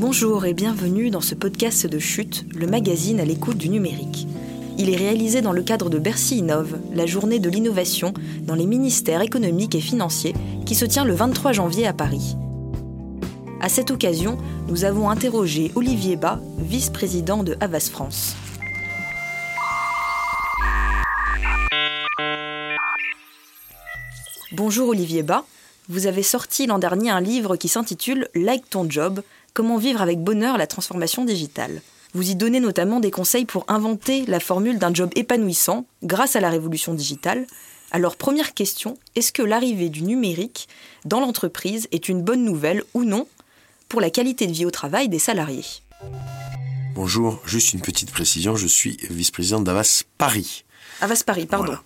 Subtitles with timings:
[0.00, 4.26] Bonjour et bienvenue dans ce podcast de Chute, le magazine à l'écoute du numérique.
[4.78, 8.64] Il est réalisé dans le cadre de Bercy Innove, la journée de l'innovation dans les
[8.64, 10.34] ministères économiques et financiers
[10.64, 12.34] qui se tient le 23 janvier à Paris.
[13.60, 18.34] À cette occasion, nous avons interrogé Olivier Bas, vice-président de Havas France.
[24.52, 25.44] Bonjour Olivier Bas,
[25.90, 29.22] vous avez sorti l'an dernier un livre qui s'intitule Like ton job,
[29.54, 31.82] comment vivre avec bonheur la transformation digitale.
[32.12, 36.40] Vous y donnez notamment des conseils pour inventer la formule d'un job épanouissant grâce à
[36.40, 37.46] la révolution digitale.
[37.92, 40.68] Alors première question, est-ce que l'arrivée du numérique
[41.04, 43.26] dans l'entreprise est une bonne nouvelle ou non
[43.88, 45.64] pour la qualité de vie au travail des salariés?
[46.94, 50.64] Bonjour, juste une petite précision, je suis vice-président d'Avas Paris.
[51.00, 51.76] Avas Paris, pardon.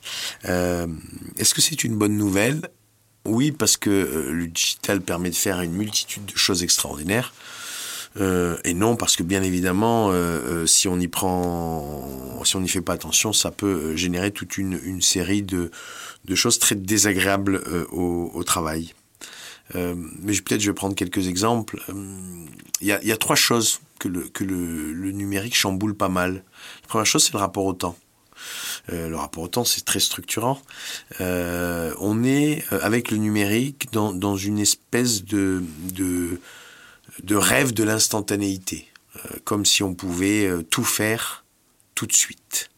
[0.46, 0.86] Euh,
[1.38, 2.62] est-ce que c'est une bonne nouvelle
[3.26, 7.32] Oui, parce que euh, le digital permet de faire une multitude de choses extraordinaires.
[8.20, 10.12] Euh, et non parce que bien évidemment,
[10.66, 15.02] si on y prend, si on n'y fait pas attention, ça peut générer toute une,
[15.02, 15.70] série de,
[16.34, 18.94] choses très désagréables au, travail.
[19.74, 21.82] mais peut-être je vais prendre quelques exemples.
[22.80, 26.44] Il y, a, trois choses que, le, que le numérique chamboule pas mal.
[26.82, 27.96] La première chose, c'est le rapport au temps.
[28.92, 30.60] Euh, le rapport au temps, c'est très structurant.
[31.20, 35.62] Euh, on est, euh, avec le numérique, dans, une espèce de,
[37.30, 38.88] rêve de l'instantanéité,
[39.44, 41.44] comme si on pouvait tout faire
[41.94, 42.70] tout de suite.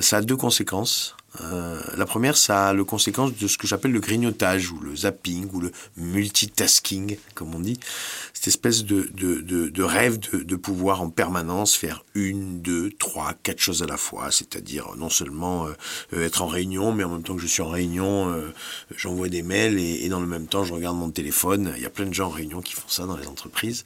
[0.00, 1.16] ça a deux conséquences.
[1.40, 4.96] Euh, la première, ça a le conséquence de ce que j'appelle le grignotage ou le
[4.96, 7.78] zapping ou le multitasking, comme on dit.
[8.34, 13.34] Cette espèce de, de, de, de rêve de, pouvoir en permanence faire une, deux, trois,
[13.42, 14.30] quatre choses à la fois.
[14.30, 15.66] C'est-à-dire non seulement
[16.12, 18.52] euh, être en réunion, mais en même temps que je suis en réunion, euh,
[18.96, 21.72] j'envoie des mails et, et, dans le même temps, je regarde mon téléphone.
[21.76, 23.84] Il y a plein de gens en réunion qui font ça dans les entreprises.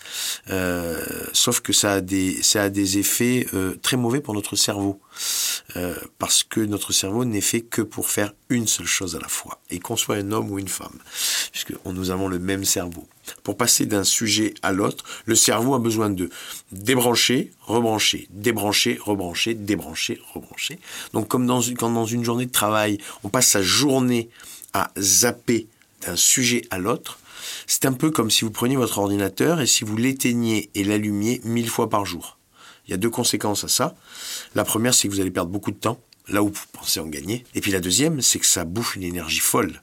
[1.33, 3.47] sauf que ça a des, ça a des effets
[3.83, 5.01] très mauvais pour notre cerveau.
[6.19, 9.61] Parce que notre cerveau n'est fait que pour faire une seule chose à la fois,
[9.71, 10.99] et qu'on soit un homme ou une femme,
[11.51, 13.07] puisque nous avons le même cerveau.
[13.43, 16.29] Pour passer d'un sujet à l'autre, le cerveau a besoin de
[16.73, 20.79] débrancher, rebrancher, débrancher, rebrancher, débrancher, rebrancher.
[21.13, 24.29] Donc comme dans une, quand dans une journée de travail, on passe sa journée
[24.75, 25.67] à zapper
[26.03, 27.19] d'un sujet à l'autre,
[27.67, 31.41] c'est un peu comme si vous preniez votre ordinateur et si vous l'éteigniez et l'allumiez
[31.45, 32.39] mille fois par jour.
[32.87, 33.95] Il y a deux conséquences à ça.
[34.55, 37.07] La première, c'est que vous allez perdre beaucoup de temps là où vous pensez en
[37.07, 37.45] gagner.
[37.55, 39.83] Et puis la deuxième, c'est que ça bouffe une énergie folle.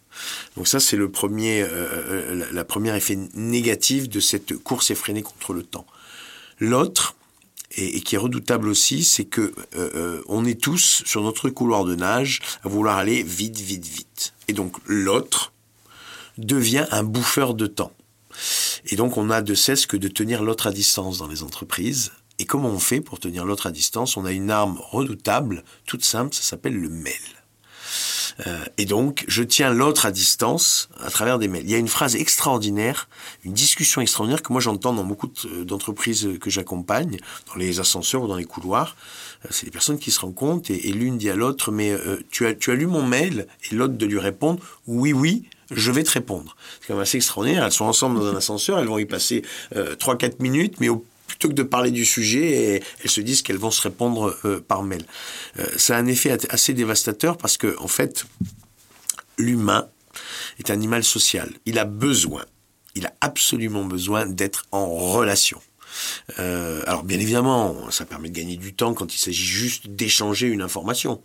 [0.57, 5.21] Donc ça, c'est le premier, euh, euh, la, première effet négatif de cette course effrénée
[5.21, 5.85] contre le temps.
[6.59, 7.15] L'autre,
[7.77, 11.95] et, qui est redoutable aussi, c'est que euh, on est tous sur notre couloir de
[11.95, 14.33] nage à vouloir aller vite, vite, vite.
[14.47, 15.53] Et donc l'autre
[16.37, 17.93] devient un bouffeur de temps.
[18.87, 22.11] Et donc on a de cesse que de tenir l'autre à distance dans les entreprises
[22.41, 24.17] et comment on fait pour tenir l'autre à distance?
[24.17, 27.13] On a une arme redoutable, toute simple, ça s'appelle le mail.
[28.47, 31.65] Euh, et donc, je tiens l'autre à distance à travers des mails.
[31.65, 33.09] Il y a une phrase extraordinaire,
[33.43, 35.31] une discussion extraordinaire que moi j'entends dans beaucoup
[35.63, 38.95] d'entreprises que j'accompagne, dans les ascenseurs ou dans les couloirs.
[39.45, 42.25] Euh, c'est des personnes qui se rendent compte et, l'une dit à l'autre, mais euh,
[42.31, 43.45] tu, as, tu as lu mon mail?
[43.69, 46.55] Et l'autre de lui répondre, oui, oui, je vais te répondre.
[46.79, 47.65] C'est quand même assez extraordinaire.
[47.65, 49.43] Elles sont ensemble dans un ascenseur, elles vont y passer
[49.75, 51.05] euh, 3-4 minutes, mais au
[51.41, 54.83] plutôt que de parler du sujet, elles se disent qu'elles vont se répondre euh, par
[54.83, 55.03] mail.
[55.57, 58.25] Euh, ça a un effet assez dévastateur parce que, en fait,
[59.39, 59.89] l'humain
[60.59, 61.51] est un animal social.
[61.65, 62.45] Il a besoin,
[62.93, 65.59] il a absolument besoin d'être en relation.
[66.37, 70.47] Euh, alors bien évidemment, ça permet de gagner du temps quand il s'agit juste d'échanger
[70.47, 71.23] une information.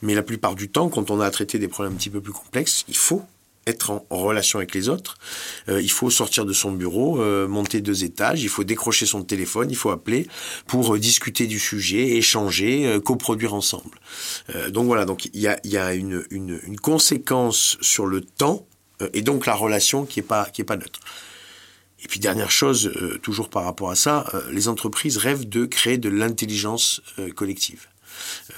[0.00, 2.20] Mais la plupart du temps, quand on a à traiter des problèmes un petit peu
[2.20, 3.24] plus complexes, il faut
[3.66, 5.18] être en, relation avec les autres.
[5.68, 9.22] Euh, il faut sortir de son bureau, euh, monter deux étages, il faut décrocher son
[9.22, 10.26] téléphone, il faut appeler
[10.66, 13.98] pour euh, discuter du sujet, échanger, coproduire ensemble.
[14.70, 18.66] donc voilà, donc il y a, y a une, une, une, conséquence sur le temps
[19.12, 21.00] et donc la relation qui est pas qui est pas neutre.
[22.04, 22.92] Et puis dernière chose,
[23.22, 27.00] toujours par rapport à ça, les entreprises rêvent de créer de l'intelligence
[27.34, 27.88] collective.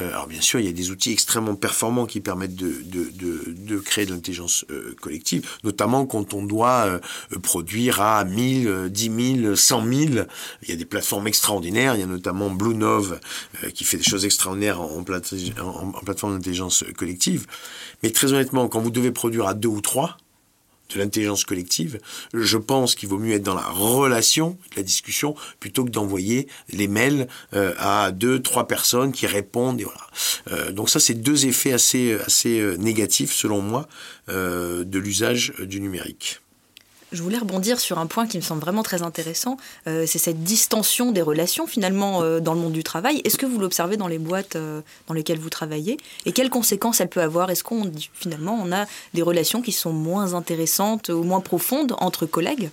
[0.00, 3.10] Euh, alors bien sûr, il y a des outils extrêmement performants qui permettent de, de,
[3.10, 8.88] de, de créer de l'intelligence euh, collective, notamment quand on doit euh, produire à 1000,
[8.90, 10.00] 10 000, 100 000.
[10.62, 13.20] Il y a des plateformes extraordinaires, il y a notamment Blue Nove
[13.74, 17.46] qui fait des choses extraordinaires en, en, en plateforme d'intelligence collective.
[18.02, 20.16] Mais très honnêtement, quand vous devez produire à deux ou trois,
[20.94, 22.00] de l'intelligence collective,
[22.32, 26.88] je pense qu'il vaut mieux être dans la relation, la discussion, plutôt que d'envoyer les
[26.88, 29.80] mails euh, à deux, trois personnes qui répondent.
[29.80, 30.06] Et voilà.
[30.52, 33.88] Euh, donc ça, c'est deux effets assez, assez euh, négatifs, selon moi,
[34.28, 36.40] de l'usage du numérique.
[37.10, 39.56] Je voulais rebondir sur un point qui me semble vraiment très intéressant,
[39.86, 43.22] euh, c'est cette distension des relations finalement euh, dans le monde du travail.
[43.24, 45.96] Est-ce que vous l'observez dans les boîtes euh, dans lesquelles vous travaillez?
[46.26, 47.50] Et quelles conséquences elle peut avoir?
[47.50, 52.26] Est-ce qu'on finalement on a des relations qui sont moins intéressantes ou moins profondes entre
[52.26, 52.70] collègues?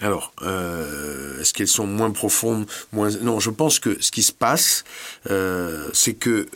[0.00, 2.66] Alors, est-ce qu'elles sont moins profondes.
[2.92, 4.84] Non, je pense que ce qui se passe,
[5.92, 6.46] c'est que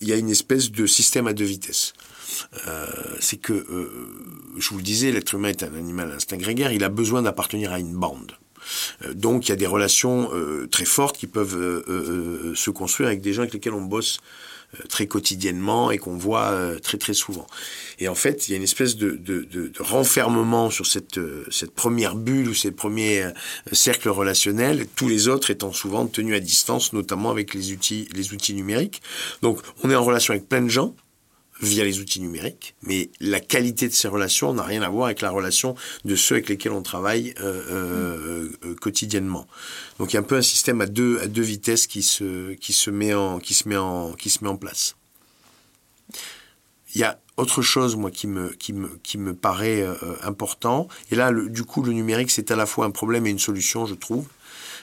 [0.00, 1.92] il y a une espèce de système à deux vitesses.
[2.66, 2.86] Euh,
[3.20, 3.90] c'est que, euh,
[4.58, 7.22] je vous le disais, l'être humain est un animal à instinct grégaire, il a besoin
[7.22, 8.32] d'appartenir à une bande.
[9.04, 10.30] Euh, donc il y a des relations
[10.70, 11.84] très fortes qui peuvent
[12.54, 14.20] se construire avec des gens avec lesquels on bosse
[14.88, 17.46] très quotidiennement et qu'on voit très très souvent.
[17.98, 19.20] Et en fait, il y a une espèce de,
[19.80, 21.20] renfermement sur cette,
[21.50, 23.26] cette première bulle ou ces premiers
[23.72, 28.32] cercles relationnels, tous les autres étant souvent tenus à distance, notamment avec les outils, les
[28.32, 29.02] outils numériques.
[29.42, 30.94] Donc on est en relation avec plein de gens,
[31.62, 35.20] via les outils numériques, mais la qualité de ces relations n'a rien à voir avec
[35.20, 39.46] la relation de ceux avec lesquels on travaille euh, euh, euh, quotidiennement.
[39.98, 42.54] Donc il y a un peu un système à deux à deux vitesses qui se
[42.54, 44.96] qui se met en qui se met en qui se met en place.
[46.94, 49.86] Il y a autre chose moi qui me qui me qui me paraît
[50.22, 53.38] important et là du coup le numérique c'est à la fois un problème et une
[53.38, 54.26] solution je trouve.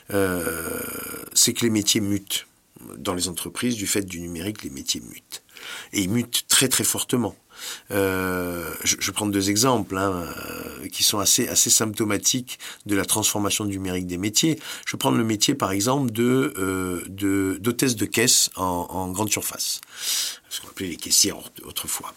[0.09, 2.47] c'est que les métiers mutent
[2.97, 5.43] dans les entreprises du fait du numérique les métiers mutent
[5.93, 7.35] et ils mutent très très fortement.
[7.91, 13.03] Euh, je, je, prendre deux exemples hein, euh, qui sont assez, assez symptomatiques de la
[13.03, 14.59] transformation numérique des métiers.
[14.85, 19.81] Je prendre le métier par exemple de, euh, d'hôtesse de caisse en, en, grande surface,
[20.49, 22.13] ce qu'on appelait les caissières autrefois.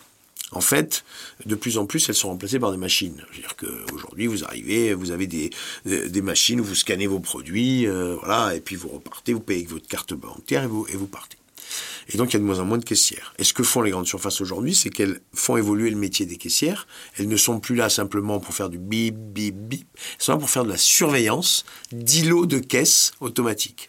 [0.53, 1.05] En fait,
[1.47, 3.25] de plus en plus, elles sont remplacées par des machines.
[3.33, 5.51] C'est-à-dire qu'aujourd'hui, vous arrivez, vous avez des,
[5.87, 9.61] des machines où vous scannez vos produits, euh, voilà, et puis vous repartez, vous payez
[9.61, 11.39] avec votre carte bancaire et vous, et vous partez.
[12.09, 13.33] Et donc, il y a de moins en moins de caissières.
[13.39, 16.37] Et ce que font les grandes surfaces aujourd'hui, c'est qu'elles font évoluer le métier des
[16.37, 16.87] caissières.
[17.17, 19.87] Elles ne sont plus là simplement pour faire du bip, bip, bip.
[19.95, 23.89] Elles sont là pour faire de la surveillance d'îlots de caisses automatiques.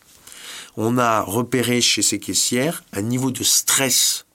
[0.78, 4.33] On a repéré chez ces caissières un niveau de stress euh,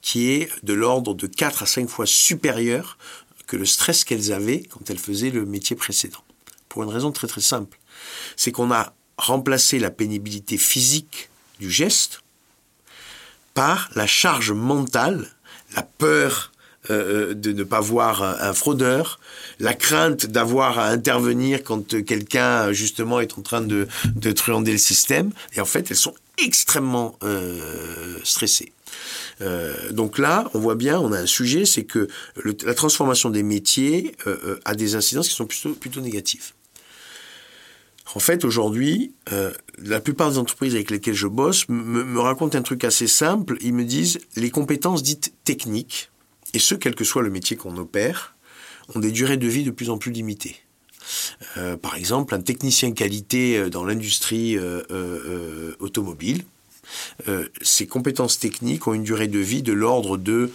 [0.00, 2.98] qui est de l'ordre de 4 à 5 fois supérieur
[3.46, 6.24] que le stress qu'elles avaient quand elles faisaient le métier précédent.
[6.68, 7.78] Pour une raison très très simple.
[8.36, 11.28] C'est qu'on a remplacé la pénibilité physique
[11.60, 12.22] du geste
[13.54, 15.28] par la charge mentale,
[15.76, 16.52] la peur
[16.90, 19.20] euh, euh, de ne pas voir un, fraudeur,
[19.60, 23.86] la crainte d'avoir à intervenir quand quelqu'un justement est en train de,
[24.16, 25.30] de truander le système.
[25.54, 28.72] Et en fait, elles sont extrêmement euh, stressées.
[29.90, 32.08] Donc là, on voit bien, on a un sujet, c'est que
[32.64, 34.14] la transformation des métiers
[34.64, 36.52] a des incidences qui sont plutôt, négatives.
[38.14, 42.62] En fait, aujourd'hui, euh, la plupart des entreprises avec lesquelles je bosse me, racontent un
[42.62, 43.56] truc assez simple.
[43.60, 46.10] Ils me disent les compétences dites techniques,
[46.52, 48.36] et ce, quel que soit le métier qu'on opère,
[48.94, 50.56] ont des durées de vie de plus en plus limitées.
[51.56, 54.58] Euh, par exemple, un technicien qualité euh, dans l'industrie
[55.80, 56.44] automobile,
[57.60, 60.50] ses compétences techniques ont une durée de vie de l'ordre de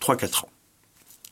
[0.00, 0.48] 3-4 ans.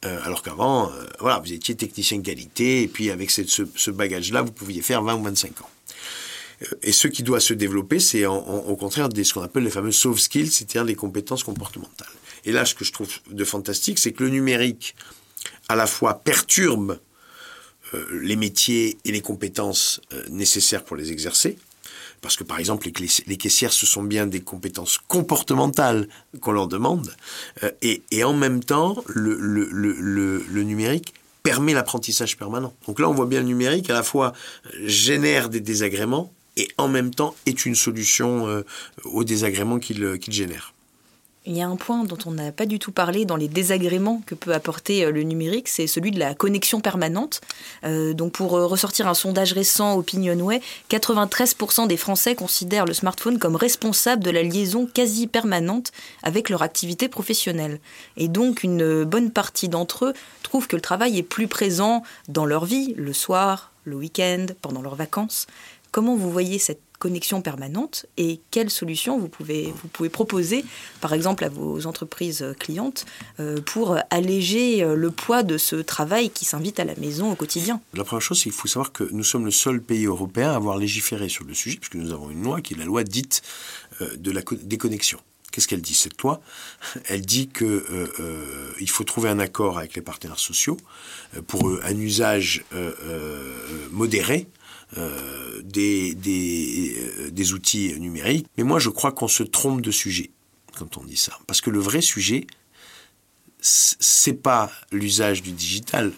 [0.05, 4.43] Euh, alors qu'avant, euh, voilà, vous étiez technicien de qualité, et puis avec ce, bagage-là,
[4.43, 5.71] vous pouviez faire 20 ou 25 ans.
[6.63, 9.93] Euh, et ce qui doit se développer, c'est au contraire ce qu'on appelle les fameux
[9.93, 12.09] soft skills, c'est-à-dire des compétences comportementales.
[12.45, 14.97] Et là, ce que je trouve de fantastique, c'est que le numérique,
[15.69, 16.99] à la fois perturbe
[18.11, 20.01] les métiers et les compétences
[20.31, 21.59] nécessaires pour les exercer,
[22.21, 22.89] parce que par exemple
[23.27, 26.09] les, caissières ce sont bien des compétences comportementales
[26.41, 27.15] qu'on leur demande
[27.63, 32.73] euh, et, en même temps le, numérique permet l'apprentissage permanent.
[32.87, 34.33] Donc là on voit bien le numérique à la fois
[34.85, 38.65] génère des désagréments et en même temps est une solution euh,
[39.05, 40.72] aux désagréments qu'il génère.
[41.45, 44.23] Il y a un point dont on n'a pas du tout parlé dans les désagréments
[44.27, 47.41] que peut apporter euh, le numérique, c'est celui de la connexion permanente.
[47.83, 53.41] Euh, donc pour euh, ressortir un sondage récent Opinionway, 93% des Français considèrent le smartphone
[53.41, 55.91] comme responsable de la liaison quasi permanente
[56.23, 57.81] avec leur activité professionnelle.
[58.17, 62.45] Et donc une bonne partie d'entre eux trouvent que le travail est plus présent dans
[62.45, 65.49] leur vie, le soir, le week-end, pendant leurs vacances.
[65.93, 69.75] Comment vous voyez cette connexion permanente et quelles solutions vous pouvez,
[70.11, 70.65] proposer,
[71.03, 73.05] par exemple, à vos entreprises clientes
[73.41, 77.35] euh, pour alléger euh, le poids de ce travail qui s'invite à la maison au
[77.35, 77.83] quotidien?
[77.93, 80.55] La première chose, c'est qu'il faut savoir que nous sommes le seul pays européen à
[80.55, 83.43] avoir légiféré sur le sujet, puisque nous avons une loi qui est la loi dite
[84.01, 85.19] euh, de la déconnexion.
[85.51, 86.41] Qu'est-ce qu'elle dit cette loi?
[87.09, 87.85] Elle dit que
[88.81, 90.79] il faut trouver un accord avec les partenaires sociaux
[91.47, 92.65] pour un usage
[93.91, 94.49] modéré
[94.99, 98.47] euh, des, euh, des, outils numériques.
[98.59, 100.31] Mais moi, je crois qu'on se trompe de sujet
[100.77, 101.39] quand on dit ça.
[101.47, 102.47] Parce que le vrai sujet,
[103.61, 106.13] c'est pas l'usage du digital.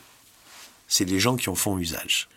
[0.88, 2.28] c'est les gens qui en font usage.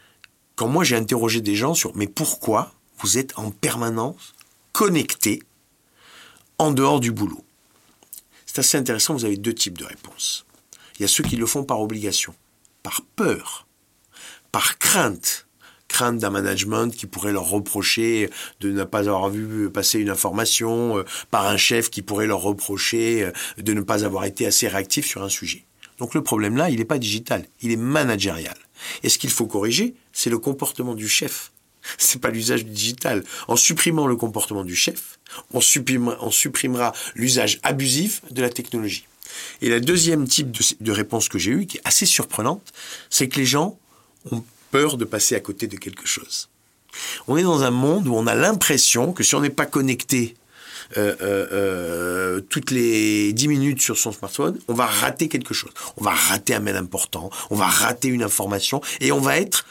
[0.55, 4.33] Quand moi j'ai interrogé des gens sur mais pourquoi vous êtes en permanence
[4.73, 5.41] connectés
[6.59, 7.43] en dehors du boulot?
[8.45, 10.45] C'est assez intéressant, vous avez deux types de réponses.
[10.97, 12.35] Il y a ceux qui le font par obligation,
[12.83, 13.65] par peur,
[14.51, 15.46] par crainte
[16.19, 21.03] d'un management qui pourrait leur reprocher de ne pas avoir vu passer une information, euh,
[21.31, 25.05] par un chef qui pourrait leur reprocher euh, de ne pas avoir été assez réactif
[25.05, 25.65] sur un sujet.
[25.97, 28.55] Donc le problème là, il n'est pas digital, il est managérial.
[29.03, 31.51] Et ce qu'il faut corriger, c'est le comportement du chef.
[31.97, 33.23] C'est pas l'usage digital.
[33.47, 35.19] En supprimant le comportement du chef,
[35.53, 39.05] on supprimera, on supprimera l'usage abusif de la technologie.
[39.61, 42.73] Et la deuxième type de, de réponse que j'ai eue, qui est assez surprenante,
[43.09, 43.79] c'est que les gens
[44.31, 46.49] ont peur de passer à côté de quelque chose.
[47.27, 50.35] On est dans un monde où on a l'impression que si on n'est pas connecté
[50.95, 55.71] euh, euh, euh, toutes les 10 minutes sur son smartphone, on va rater quelque chose.
[55.97, 59.65] On va rater un mail important, on va rater une information et on va être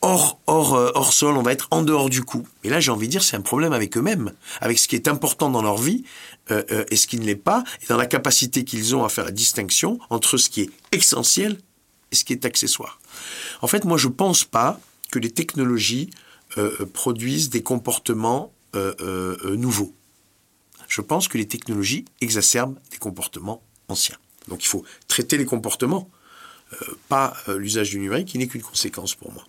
[0.00, 2.46] hors, hors, hors sol, on va être en dehors du coup.
[2.62, 5.08] Et là, j'ai envie de dire, c'est un problème avec eux-mêmes, avec ce qui est
[5.08, 6.04] important dans leur vie
[6.50, 9.30] et ce qui ne l'est pas, et dans la capacité qu'ils ont à faire la
[9.30, 11.58] distinction entre ce qui est essentiel
[12.12, 13.00] et ce qui est accessoire.
[13.62, 14.80] En fait, moi, je ne pense pas
[15.10, 16.10] que les technologies
[16.58, 19.92] euh, produisent des comportements euh, euh, nouveaux.
[20.88, 24.16] Je pense que les technologies exacerbent des comportements anciens.
[24.48, 26.10] Donc il faut traiter les comportements,
[27.08, 29.42] pas l'usage du numérique, qui n'est qu'une conséquence pour moi.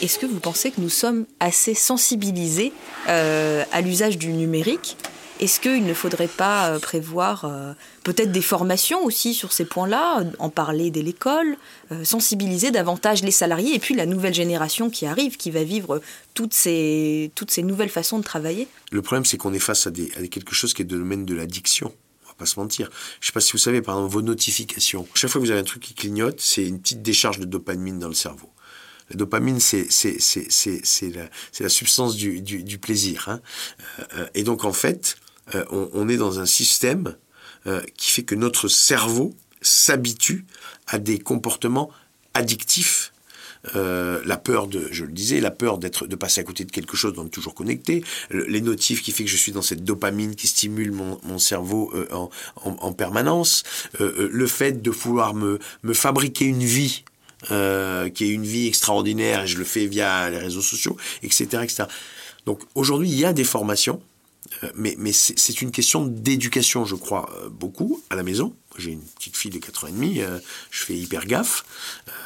[0.00, 2.72] Est-ce que vous pensez que nous sommes assez sensibilisés
[3.06, 4.96] à l'usage du numérique
[5.42, 7.72] est-ce qu'il ne faudrait pas euh, prévoir euh,
[8.04, 11.56] peut-être des formations aussi sur ces points-là, en parler dès l'école,
[11.90, 16.00] euh, sensibiliser davantage les salariés et puis la nouvelle génération qui arrive, qui va vivre
[16.34, 18.68] toutes ces, toutes ces nouvelles façons de travailler?
[18.92, 21.92] Le problème, c'est qu'on est face à, quelque chose qui est le domaine de l'addiction
[22.24, 22.88] on va pas se mentir.
[23.20, 25.06] Je sais pas si vous savez, par exemple, vos notifications.
[25.14, 27.98] Chaque fois que vous avez un truc qui clignote, c'est une petite décharge de dopamine
[27.98, 28.48] dans le cerveau.
[29.10, 29.88] La dopamine, c'est
[31.14, 31.28] la,
[31.60, 33.28] la, substance du, du, plaisir.
[33.28, 33.40] Hein.
[34.34, 35.16] Et donc, en fait,
[35.54, 37.16] euh, on, est dans un système
[37.66, 40.44] euh, qui fait que notre cerveau s'habitue
[40.86, 41.90] à des comportements
[42.34, 43.12] addictifs.
[43.76, 46.72] Euh, la peur de, je le disais, la peur d'être, de passer à côté de
[46.72, 50.34] quelque chose, d'être toujours connecté, les notifs qui fait que je suis dans cette dopamine
[50.34, 51.94] qui stimule mon, cerveau
[52.56, 53.62] en, permanence,
[54.00, 57.04] le fait de vouloir me, me fabriquer une vie
[57.46, 61.84] qui est une vie extraordinaire et je le fais via les réseaux sociaux, etc., etc.
[62.46, 64.02] Donc aujourd'hui, il y a des formations
[64.74, 68.54] mais, mais c'est une question d'éducation, je crois, euh, beaucoup à la maison.
[68.78, 70.38] J'ai une petite fille de 4 ans et demi, euh,
[70.70, 71.64] je fais hyper gaffe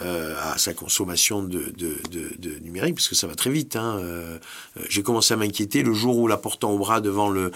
[0.00, 1.72] à sa consommation de,
[2.62, 3.76] numérique, parce que ça va très vite.
[3.76, 4.00] Hein.
[4.88, 7.52] J'ai commencé à m'inquiéter le jour où la portant au bras devant le,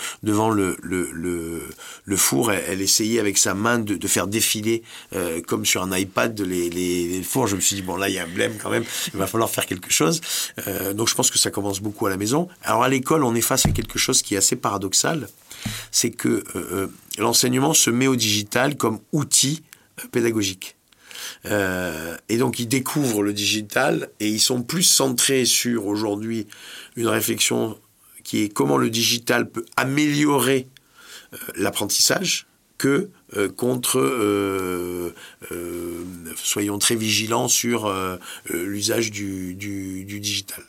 [2.16, 4.82] four, elle, essayait avec sa main de, faire défiler,
[5.46, 7.46] comme sur un iPad, les, les, les, fours.
[7.46, 9.26] Je me suis dit, bon là, il y a un blême quand même, il va
[9.26, 10.20] falloir faire quelque chose.
[10.94, 12.48] donc je pense que ça commence beaucoup à la maison.
[12.62, 15.28] Alors à l'école, on est face à quelque chose qui est assez paradoxal,
[15.90, 16.86] c'est que euh, euh,
[17.18, 19.62] l'enseignement se met au digital comme outil
[19.98, 20.76] euh, pédagogique.
[21.44, 26.46] et donc ils découvrent le digital et ils sont plus centrés sur aujourd'hui
[26.96, 27.78] une réflexion
[28.24, 30.68] qui est comment le digital peut améliorer
[31.56, 32.46] l'apprentissage
[32.78, 33.10] que
[33.56, 34.00] contre,
[36.36, 37.92] soyons très vigilants sur
[38.50, 40.64] l'usage du, digital.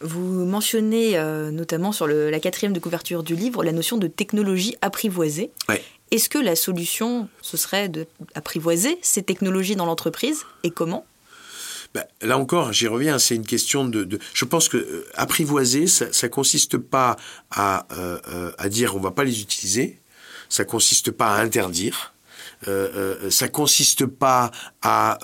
[0.00, 4.76] Vous mentionnez euh, notamment sur la quatrième de couverture du livre la notion de technologie
[4.80, 5.50] apprivoisée.
[6.10, 11.06] Est-ce que la solution, ce serait d'apprivoiser ces technologies dans l'entreprise et comment?
[11.94, 16.06] Ben, là encore, j'y reviens, c'est une question de, Je pense que euh, apprivoiser, ça,
[16.06, 17.16] ne consiste pas
[17.52, 20.00] à, euh, à dire on va pas les utiliser,
[20.48, 22.12] ça consiste pas à interdire,
[23.30, 24.50] ça consiste pas
[24.82, 25.18] à,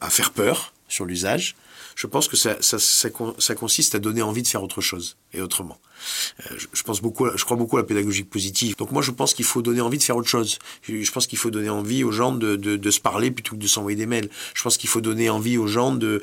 [0.00, 1.56] à faire peur sur l'usage,
[1.96, 5.40] je pense que ça, ça, ça, consiste à donner envie de faire autre chose et
[5.40, 5.78] autrement.
[6.40, 8.76] Euh, je, pense beaucoup, je crois beaucoup à la pédagogie positive.
[8.76, 10.58] Donc moi, je pense qu'il faut donner envie de faire autre chose.
[10.88, 13.96] Je pense qu'il faut donner envie aux gens de, se parler plutôt que de s'envoyer
[13.96, 14.28] des mails.
[14.54, 16.20] Je pense qu'il faut donner envie aux gens de,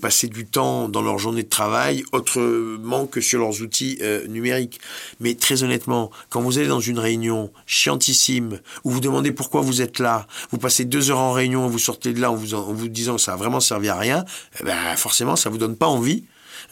[0.00, 4.80] passer du temps dans leur journée de travail autrement que sur leurs outils euh, numériques.
[5.20, 9.82] Mais très honnêtement, quand vous allez dans une réunion chiantissime où vous demandez pourquoi vous
[9.82, 12.72] êtes là, vous passez deux heures en réunion, vous sortez de là en vous, en
[12.72, 14.24] vous disant que ça a vraiment servi à rien,
[14.60, 16.24] eh ben forcément, ça vous donne pas envie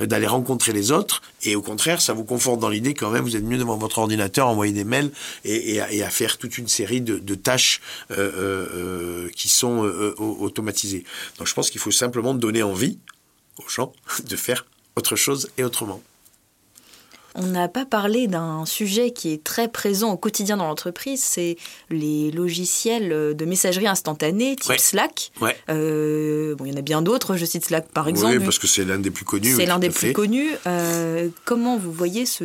[0.06, 1.22] d'aller rencontrer les autres.
[1.42, 3.98] Et au contraire, ça vous conforte dans l'idée quand même, vous êtes mieux devant votre
[3.98, 5.10] ordinateur, envoyer des mails
[5.44, 7.80] et, à, faire toute une série de, tâches
[8.10, 9.78] euh, euh, euh, qui sont
[10.18, 11.04] automatisées.
[11.38, 12.98] Donc je pense qu'il faut simplement donner envie
[13.58, 13.92] aux gens
[14.28, 14.66] de faire
[14.96, 16.02] autre chose et autrement.
[17.34, 21.56] On n'a pas parlé d'un sujet qui est très présent au quotidien dans l'entreprise, c'est
[21.90, 25.32] les logiciels de messagerie instantanée type Slack.
[25.68, 28.38] Euh, bon, il y en a bien d'autres, je cite Slack par exemple.
[28.38, 29.54] Oui, parce que c'est l'un des plus connus.
[29.56, 30.50] C'est l'un des plus connus.
[30.66, 32.44] Euh, comment vous voyez ce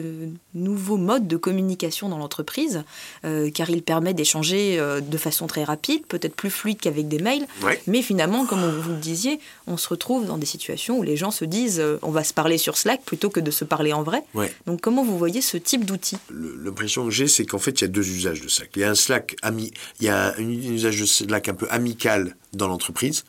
[0.56, 2.84] nouveau mode de communication dans l'entreprise
[3.26, 7.46] euh, Car il permet d'échanger de façon très rapide, peut-être plus fluide qu'avec des mails.
[7.88, 11.32] Mais finalement, comme vous le disiez, on se retrouve dans des situations où les gens
[11.32, 14.24] se disent on va se parler sur Slack plutôt que de se parler en vrai.
[14.66, 17.86] Donc comment vous voyez ce type d'outil L'impression que j'ai, c'est qu'en fait, il y
[17.86, 18.70] a deux usages de Slack.
[18.76, 21.68] Il y a un Slack ami, il y a un usage de Slack un peu
[21.70, 23.24] amical dans l'entreprise.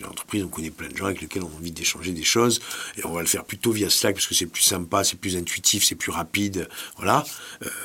[0.00, 2.60] Dans l'entreprise, on connaît plein de gens avec lesquels on a envie d'échanger des choses,
[2.96, 5.36] et on va le faire plutôt via Slack parce que c'est plus sympa, c'est plus
[5.36, 7.24] intuitif, c'est plus rapide, voilà.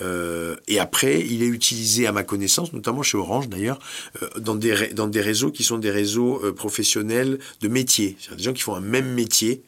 [0.02, 3.80] Euh, et après, il est utilisé à ma connaissance, notamment chez Orange d'ailleurs,
[4.24, 8.38] euh, dans des dans des réseaux qui sont des réseaux euh, professionnels de métier, c'est-à-dire
[8.38, 9.62] des gens qui font un même métier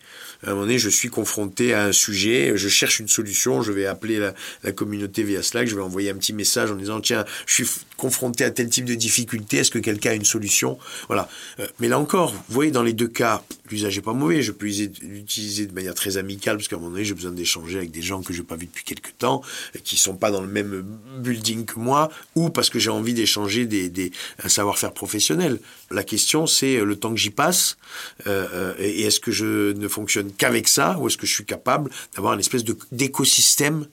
[0.44, 3.72] à un moment donné, je suis confronté à un sujet, je cherche une solution, je
[3.72, 7.26] vais appeler la, communauté via Slack, je vais envoyer un petit message en disant tiens,
[7.46, 10.80] je suis confronté à tel type de difficulté, est-ce que quelqu'un a une solution?
[11.08, 11.30] Voilà.
[11.80, 14.42] Mais là encore, vous voyez, dans les deux cas, l'usage n'est pas mauvais.
[14.42, 17.78] Je peux l'utiliser de manière très amicale parce qu'à un moment donné, j'ai besoin d'échanger
[17.78, 19.42] avec des gens que je n'ai pas vus depuis quelques temps,
[19.84, 20.86] qui sont pas dans le même
[21.20, 24.12] building que moi, ou parce que j'ai envie d'échanger des,
[24.44, 25.60] un savoir-faire professionnel.
[25.90, 27.78] La question, c'est le temps que j'y passe
[28.28, 31.46] euh, euh et est-ce que je ne fonctionne qu'avec ça, ou est-ce que je suis
[31.46, 33.86] capable d'avoir une espèce d'écosystème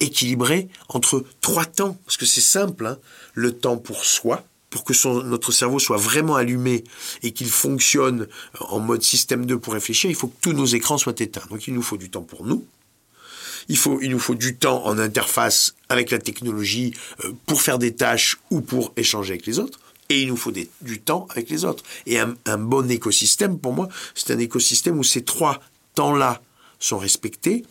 [0.00, 1.96] équilibré entre trois temps?
[2.04, 2.98] Parce que c'est simple, hein.
[3.34, 4.44] le temps pour soi,
[4.74, 6.82] pour que notre cerveau soit vraiment allumé
[7.22, 8.26] et qu'il fonctionne
[8.58, 11.44] en mode système 2 pour réfléchir, il faut que tous nos écrans soient éteints.
[11.48, 12.66] Donc il nous faut du temps pour nous.
[13.68, 16.92] Il, faut, nous faut du temps en interface avec la technologie
[17.24, 19.78] euh, pour faire des tâches ou pour échanger avec les autres.
[20.08, 21.84] Et il nous faut du temps avec les autres.
[22.06, 25.60] Et un, bon écosystème, pour moi, c'est un écosystème où ces trois
[25.94, 26.42] temps-là
[26.80, 27.64] sont respectés,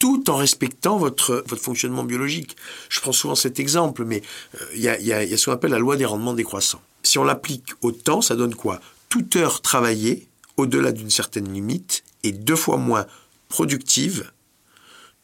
[0.00, 2.56] tout en respectant votre, fonctionnement biologique.
[2.88, 4.22] Je prends souvent cet exemple, mais
[4.60, 6.82] euh, il y, a, ce qu'on appelle la loi des rendements décroissants.
[7.04, 8.80] Si on l'applique au temps, ça donne quoi?
[9.08, 13.06] Toute heure travaillée, au-delà d'une certaine limite, est deux fois moins
[13.48, 14.32] productive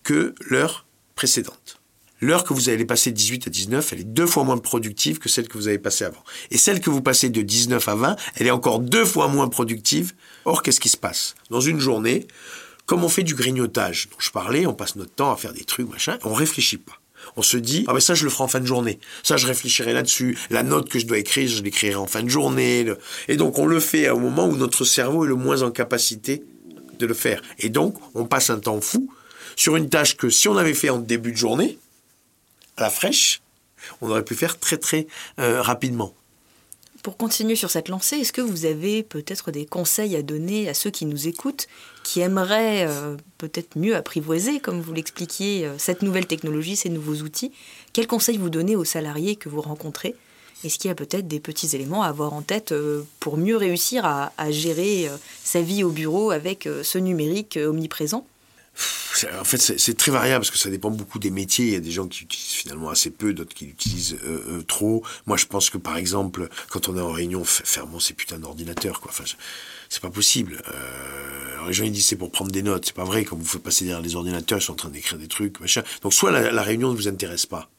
[0.05, 0.87] que l'heure
[1.17, 1.81] précédente
[2.21, 5.19] l'heure que vous allez passer de 18 à 19, elle est deux fois moins productive
[5.19, 6.23] que celle que vous avez passée avant.
[6.51, 9.49] Et celle que vous passez de 19 à 20, elle est encore deux fois moins
[9.49, 10.15] productive.
[10.45, 11.35] Or, qu'est-ce qui se passe?
[11.51, 12.27] Dans une journée,
[12.87, 15.65] comme on fait du grignotage dont je parlais, on passe notre temps à faire des
[15.65, 16.99] trucs, machin, on réfléchit pas.
[17.37, 19.01] On se dit, ah ben ça je le ferai en fin de journée.
[19.23, 20.39] Ça je réfléchirai là-dessus.
[20.51, 22.87] La note que je dois écrire, je l'écrirai en fin de journée.
[23.27, 26.45] Et donc on le fait au moment où notre cerveau est le moins en capacité
[26.99, 27.43] de le faire.
[27.59, 29.13] Et donc on passe un temps fou
[29.57, 31.79] sur une tâche que si on avait fait en début de journée,
[32.77, 33.41] à la fraîche,
[34.01, 35.07] on aurait pu faire très très
[35.41, 36.15] euh, rapidement.
[37.07, 40.75] Pour continuer sur cette lancée, est-ce que vous avez peut-être des conseils à donner à
[40.75, 41.69] ceux qui nous écoutent,
[42.03, 47.23] qui aimeraient euh, peut-être mieux apprivoiser, comme vous l'expliquiez, euh, cette nouvelle technologie, ces nouveaux
[47.23, 47.53] outils?
[47.93, 50.17] Quels conseils vous donnez aux salariés que vous rencontrez?
[50.65, 52.75] Est-ce qu'il y a peut-être des petits éléments à avoir en tête
[53.21, 55.09] pour mieux réussir à gérer
[55.45, 58.27] sa vie au bureau avec ce numérique omniprésent?
[59.39, 61.67] En fait, c'est très variable parce que ça dépend beaucoup des métiers.
[61.67, 64.63] Il y a des gens qui utilisent finalement assez peu, d'autres qui l'utilisent euh, euh,
[64.63, 65.03] trop.
[65.27, 69.01] Moi, je pense que par exemple, quand on est en réunion, fermons ces putains d'ordinateurs,
[69.01, 69.11] quoi.
[69.11, 69.25] Enfin,
[69.89, 70.63] c'est pas possible.
[70.69, 73.25] Euh, alors les gens ils disent c'est pour prendre des notes, c'est pas vrai.
[73.25, 75.83] Quand vous faites passer derrière les ordinateurs, ils sont en train d'écrire des trucs, machin.
[76.03, 77.71] Donc soit la, la réunion ne vous intéresse pas,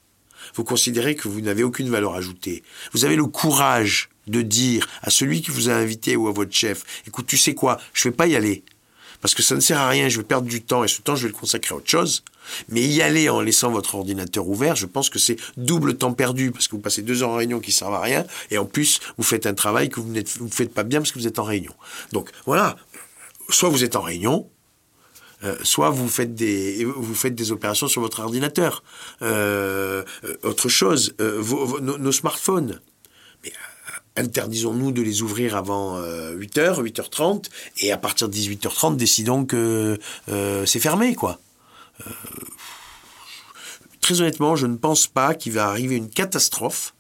[0.55, 2.63] vous considérez que vous n'avez aucune valeur ajoutée.
[2.93, 6.53] Vous avez le courage de dire à celui qui vous a invité ou à votre
[6.53, 8.63] chef, écoute, tu sais quoi, je vais pas y aller
[9.21, 11.15] parce que ça ne sert à rien, je vais perdre du temps et ce temps,
[11.15, 12.23] je vais le consacrer à autre chose.
[12.69, 16.51] Mais y aller en laissant votre ordinateur ouvert, je pense que c'est double temps perdu
[16.51, 18.65] parce que vous passez deux heures en réunion qui ne servent à rien et en
[18.65, 21.39] plus, vous faites un travail que vous ne faites pas bien parce que vous êtes
[21.39, 21.73] en réunion.
[22.13, 22.77] Donc voilà,
[23.49, 24.49] soit vous êtes en réunion,
[25.43, 28.83] euh, soit vous faites des vous faites des opérations sur votre ordinateur.
[29.21, 32.81] Euh, euh, autre chose, nos, smartphones
[34.17, 37.45] interdisons-nous de les ouvrir avant 8h, 8h30,
[37.79, 39.97] et à partir de 18h30, décidons que
[40.29, 41.39] euh, c'est fermé, quoi.
[42.05, 42.11] Euh,
[44.01, 46.93] très honnêtement, je ne pense pas qu'il va arriver une catastrophe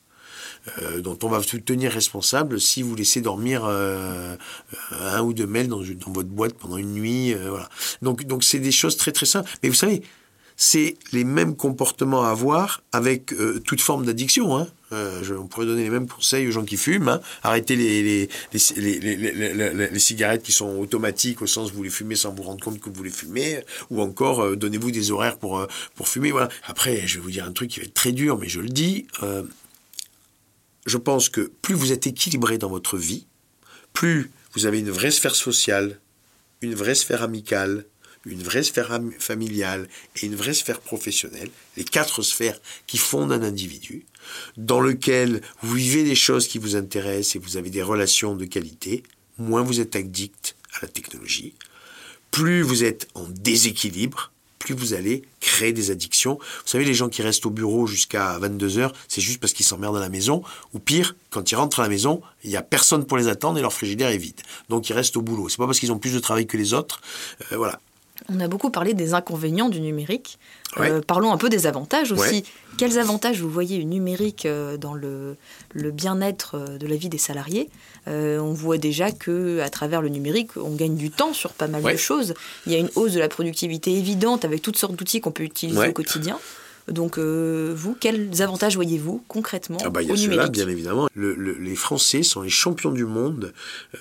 [0.79, 5.67] euh, dont on va vous tenir responsable si vous laissez dormir un ou deux mails
[5.67, 7.33] dans, dans, votre boîte pendant une nuit.
[7.33, 7.69] voilà.
[8.01, 9.49] Donc, donc c'est des choses très très simples.
[9.63, 10.01] Mais vous savez,
[10.55, 13.33] c'est les mêmes comportements à avoir avec
[13.65, 14.57] toute forme d'addiction.
[14.57, 14.67] Hein.
[14.93, 17.09] Euh, je, on pourrait donner les mêmes conseils aux gens qui fument.
[17.09, 17.21] Hein.
[17.43, 18.29] Arrêtez les, les,
[18.77, 22.63] les, les, cigarettes qui sont automatiques au sens où vous les fumez sans vous rendre
[22.63, 23.59] compte que vous les fumez.
[23.89, 26.31] Ou encore, euh, donnez-vous des horaires pour, euh, pour fumer.
[26.65, 28.69] Après, je vais vous dire un truc qui va être très dur, mais je le
[28.69, 29.07] dis.
[30.85, 33.27] je pense que plus vous êtes équilibré dans votre vie,
[33.91, 35.99] plus vous avez une vraie sphère sociale,
[36.61, 37.85] une vraie sphère amicale,
[38.27, 43.43] une vraie sphère familiale et une vraie sphère professionnelle, les quatre sphères qui fondent un
[43.43, 44.05] individu,
[44.57, 48.45] dans lequel vous vivez des choses qui vous intéressent et vous avez des relations de
[48.45, 49.03] qualité,
[49.37, 51.53] moins vous êtes addict à la technologie,
[52.31, 56.37] plus vous êtes en déséquilibre, plus vous allez créer des addictions.
[56.39, 59.65] Vous savez, les gens qui restent au bureau jusqu'à 22 heures, c'est juste parce qu'ils
[59.65, 60.43] s'emmerdent à la maison.
[60.73, 63.57] Ou pire, quand ils rentrent à la maison, il n'y a personne pour les attendre
[63.57, 64.41] et leur frigidaire est vide.
[64.69, 65.47] Donc ils restent au boulot.
[65.47, 67.01] C'est pas parce qu'ils ont plus de travail que les autres.
[67.51, 67.79] Euh, voilà.
[68.29, 70.37] On a beaucoup parlé des inconvénients du numérique.
[70.77, 72.43] Euh, parlons un peu des avantages aussi.
[72.77, 75.37] Quels avantages vous voyez du numérique euh, dans le,
[75.73, 77.69] bien-être euh, de la vie des salariés?
[78.05, 81.83] On voit déjà que à travers le numérique, on gagne du temps sur pas mal
[81.83, 82.33] de choses.
[82.65, 85.43] Il y a une hausse de la productivité évidente avec toutes sortes d'outils qu'on peut
[85.43, 86.39] utiliser au quotidien.
[86.87, 91.09] Donc, vous, quels avantages voyez-vous concrètement ah bah, Il y a cela, bien évidemment.
[91.15, 93.51] les Français sont les champions du monde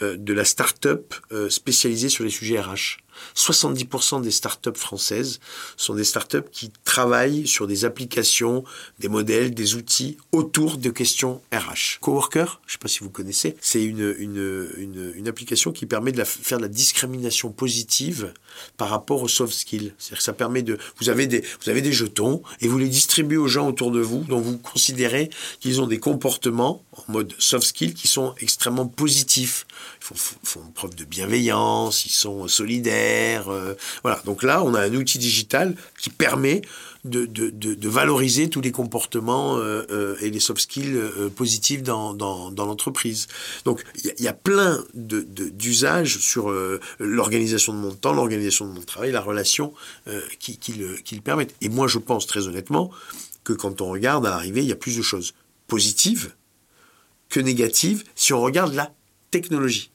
[0.02, 1.14] de la start-up
[1.48, 2.98] spécialisée sur les sujets RH.
[3.34, 5.40] 70% des startups françaises
[5.76, 8.64] sont des startups qui travaillent sur des applications,
[8.98, 11.98] des modèles, des outils autour de questions RH.
[12.00, 16.12] Coworker, je ne sais pas si vous connaissez, c'est une, une, une, application qui permet
[16.12, 18.32] de faire de la discrimination positive
[18.76, 19.92] par rapport aux soft skills.
[19.98, 20.78] C'est-à-dire que ça permet de...
[20.98, 24.00] Vous avez, des, vous avez des jetons et vous les distribuez aux gens autour de
[24.00, 28.86] vous dont vous considérez qu'ils ont des comportements en mode soft skills qui sont extrêmement
[28.86, 29.66] positifs.
[30.14, 34.22] Font, preuve de bienveillance, ils sont solidaires, euh, voilà.
[34.24, 36.62] Donc là, on a un outil digital qui permet
[37.04, 40.96] de, valoriser tous les comportements euh, euh, et les soft skills
[41.34, 42.12] positifs dans,
[42.56, 43.26] l'entreprise.
[43.64, 46.54] Donc il y, a plein d'usages sur
[47.00, 49.74] l'organisation de mon temps, l'organisation de mon travail, la relation
[50.38, 51.54] qui, le, qui le permettent.
[51.60, 52.92] Et moi, je pense très honnêtement
[53.42, 55.34] que quand on regarde à l'arrivée, il y a plus de choses
[55.66, 56.32] positives
[57.28, 58.92] que négatives si on regarde la
[59.30, 59.90] technologie.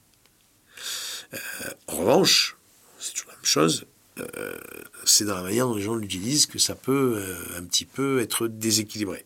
[1.87, 2.57] En revanche,
[2.99, 3.85] c'est toujours la même chose.
[4.19, 4.57] Euh,
[5.05, 8.19] c'est dans la manière dont les gens l'utilisent que ça peut euh, un petit peu
[8.21, 9.25] être déséquilibré.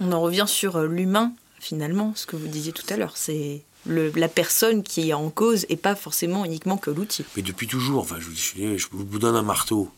[0.00, 3.16] On en revient sur euh, l'humain, finalement, ce que vous disiez tout à l'heure.
[3.16, 7.24] C'est la personne qui est en cause et pas forcément uniquement que l'outil.
[7.36, 9.90] Mais depuis toujours, enfin, je, je vous donne un marteau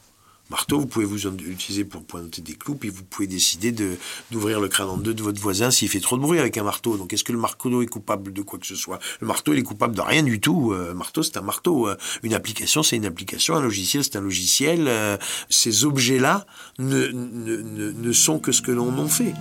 [0.51, 3.97] marteau, vous pouvez vous utiliser pour pointer des clous, puis vous pouvez décider de,
[4.31, 6.63] d'ouvrir le crâne en deux de votre voisin s'il fait trop de bruit avec un
[6.63, 6.97] marteau.
[6.97, 8.99] Donc est-ce que le marteau est coupable de quoi que ce soit?
[9.21, 10.73] Le marteau, il est coupable de rien du tout.
[10.73, 11.89] Euh, un marteau, c'est un marteau.
[11.89, 13.55] Euh, une application, c'est une application.
[13.55, 14.87] Un logiciel, c'est un logiciel.
[14.89, 15.17] Euh,
[15.49, 16.47] ces objets-là
[16.79, 19.35] ne, ne, ne, sont que ce que l'on en fait.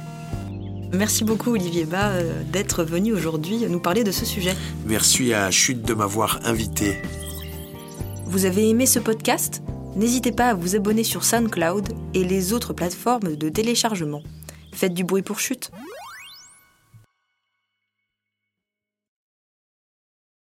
[0.91, 4.55] Merci beaucoup Olivier Bas d'être venu aujourd'hui nous parler de ce sujet.
[4.85, 6.97] Merci à Chute de m'avoir invité.
[8.25, 9.61] Vous avez aimé ce podcast?
[9.99, 14.23] N'hésitez pas à vous abonner sur SoundCloud et les autres plateformes de téléchargement.
[14.71, 15.71] Faites du bruit pour chute.